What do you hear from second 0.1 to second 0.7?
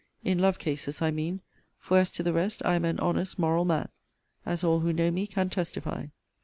In love